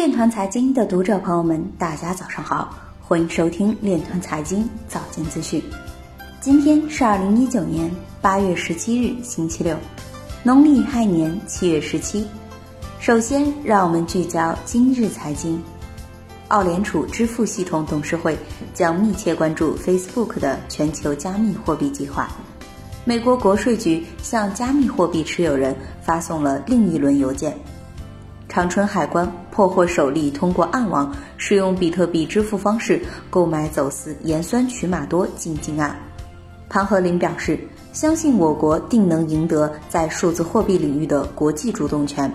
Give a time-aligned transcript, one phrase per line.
[0.00, 5.62] 链团财经的读者朋友们，大家早上好，欢迎收听链团财经早间资讯。
[6.40, 9.76] 今天是二零一九年八月十七日，星期六，
[10.42, 12.26] 农历亥年七月十七。
[12.98, 15.62] 首先，让我们聚焦今日财经。
[16.48, 18.38] 澳联储支付系统董事会
[18.72, 22.26] 将密切关注 Facebook 的全球加密货币计划。
[23.04, 27.54] 美国国税局向加密货币持有人发送了另一轮邮件。
[28.50, 35.96] 长春海关破获首例通过暗网使用比特币支付方式购买走私盐酸曲马多进境案。
[36.68, 37.56] 庞和林表示，
[37.92, 42.28] 相信我国定能赢得在数字货币领域的国际主动权。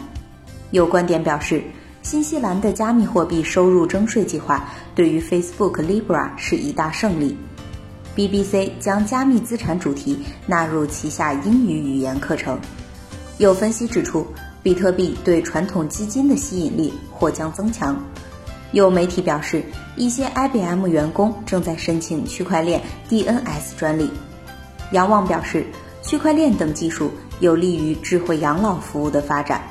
[0.72, 1.62] 有观点表示，
[2.02, 7.38] 新西兰的加密货币收入征税计划对于 Facebook Libra 是一大胜利。
[8.16, 12.58] BBC 将加密资产主题纳入旗下英语语言课程。
[13.38, 14.26] 有分析指出。
[14.66, 18.04] 比特币对传统基金的吸引力或将增强。
[18.72, 19.64] 有媒体表示，
[19.96, 24.10] 一些 IBM 员工正在申请区块链 DNS 专利。
[24.92, 25.68] 杨望表示，
[26.02, 29.62] 区块链等技术有利于智慧养老服务的发展。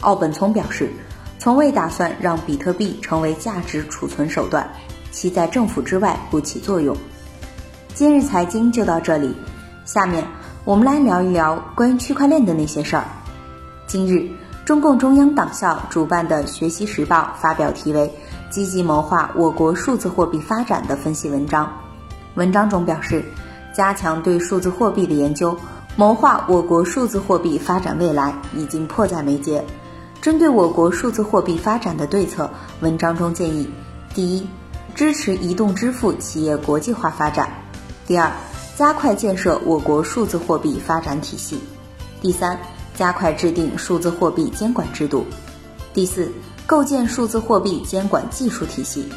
[0.00, 0.90] 奥本聪表示，
[1.38, 4.68] 从未打算让比特币成为价值储存手段，
[5.12, 6.96] 其在政府之外不起作用。
[7.94, 9.32] 今日财经就到这里，
[9.84, 10.26] 下面
[10.64, 13.04] 我们来聊一聊关于区块链的那些事儿。
[13.88, 14.30] 今日，
[14.66, 18.06] 中共中央党校主办的《学习时报》发表题为
[18.52, 21.72] 《积极谋划我国数字货币发展》的分析文章。
[22.34, 23.24] 文章中表示，
[23.74, 25.56] 加强对数字货币的研究，
[25.96, 29.64] 谋划我国数字货币发展未来已经迫在眉睫。
[30.20, 32.50] 针对我国数字货币发展的对策，
[32.80, 33.66] 文章中建议：
[34.12, 34.46] 第一，
[34.94, 37.46] 支持移动支付企业国际化发展；
[38.06, 38.30] 第二，
[38.76, 41.56] 加快建设我国数字货币发展体系；
[42.20, 42.60] 第三。
[42.98, 45.24] 加快制定数字货币监管制度。
[45.94, 46.28] 第四，
[46.66, 49.08] 构建数字货币监管技术体系。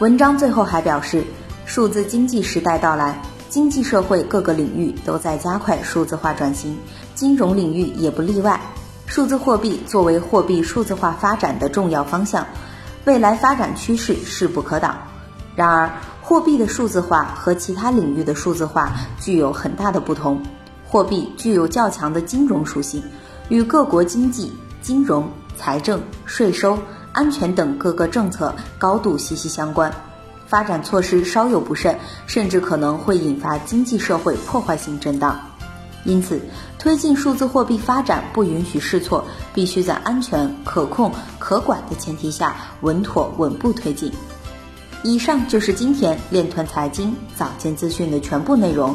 [0.00, 1.24] 文章最后还表示，
[1.64, 6.76] 数字经济时代到来，经济社会各个领域都在加快数字化转型，
[7.14, 8.60] 金融领域也不例外。
[9.06, 12.46] 数字货币作为货币数字化发展的重要方向，
[13.06, 14.98] 未来发展趋势势不可挡。
[15.56, 20.42] 然而，货币的数字化和其他领域的数字化具有很大的不同。
[20.92, 23.02] 货币具有较强的金融属性，
[23.48, 25.26] 与各国经济、金融、
[25.56, 26.78] 财政、税收、
[27.12, 29.90] 安全等各个政策高度息息相关。
[30.46, 35.40] 发展措施稍有不慎，甚至可能会引发经济社会破坏性震荡。
[36.04, 36.38] 因此，
[36.78, 44.12] 推进数字货币发展不允许试错，必须在安全、可控、可管的前提下稳妥稳步推进。
[45.02, 48.94] 以上就是今天链团财经早间资讯的全部内容。